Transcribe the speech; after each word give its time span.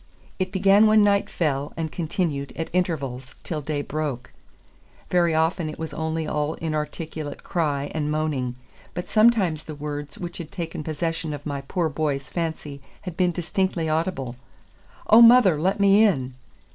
It 0.39 0.51
began 0.51 0.87
when 0.87 1.03
night 1.03 1.29
fell, 1.29 1.73
and 1.77 1.91
continued, 1.91 2.53
at 2.55 2.71
intervals, 2.73 3.35
till 3.43 3.61
day 3.61 3.83
broke. 3.83 4.33
Very 5.11 5.35
often 5.35 5.69
it 5.69 5.77
was 5.77 5.93
only 5.93 6.25
all 6.25 6.55
inarticulate 6.55 7.43
cry 7.43 7.91
and 7.93 8.09
moaning, 8.09 8.55
but 8.95 9.07
sometimes 9.09 9.65
the 9.65 9.75
words 9.75 10.17
which 10.17 10.39
had 10.39 10.51
taken 10.51 10.83
possession 10.83 11.33
of 11.35 11.45
my 11.45 11.61
poor 11.67 11.87
boy's 11.87 12.29
fancy 12.29 12.81
had 13.01 13.15
been 13.15 13.31
distinctly 13.31 13.87
audible, 13.89 14.37
"Oh, 15.05 15.21
mother, 15.21 15.61
let 15.61 15.79
me 15.79 16.03
in!" 16.03 16.33